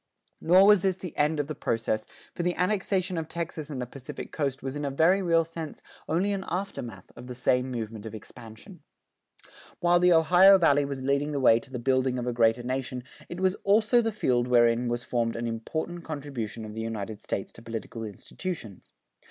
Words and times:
Nor 0.41 0.65
was 0.65 0.81
this 0.81 0.97
the 0.97 1.15
end 1.15 1.39
of 1.39 1.45
the 1.45 1.53
process, 1.53 2.07
for 2.33 2.41
the 2.41 2.55
annexation 2.55 3.19
of 3.19 3.27
Texas 3.27 3.69
and 3.69 3.79
the 3.79 3.85
Pacific 3.85 4.31
Coast 4.31 4.63
was 4.63 4.75
in 4.75 4.83
a 4.83 4.89
very 4.89 5.21
real 5.21 5.45
sense 5.45 5.83
only 6.09 6.33
an 6.33 6.43
aftermath 6.47 7.11
of 7.15 7.27
the 7.27 7.35
same 7.35 7.69
movement 7.69 8.07
of 8.07 8.15
expansion. 8.15 8.81
While 9.79 9.99
the 9.99 10.11
Ohio 10.11 10.57
Valley 10.57 10.85
was 10.85 11.03
leading 11.03 11.33
the 11.33 11.39
way 11.39 11.59
to 11.59 11.69
the 11.69 11.77
building 11.77 12.17
of 12.17 12.25
a 12.25 12.33
greater 12.33 12.63
nation, 12.63 13.03
it 13.29 13.39
was 13.41 13.53
also 13.63 14.01
the 14.01 14.11
field 14.11 14.47
wherein 14.47 14.87
was 14.87 15.03
formed 15.03 15.35
an 15.35 15.45
important 15.45 16.03
contribution 16.03 16.65
of 16.65 16.73
the 16.73 16.81
United 16.81 17.21
States 17.21 17.53
to 17.53 17.61
political 17.61 18.03
institutions. 18.03 18.93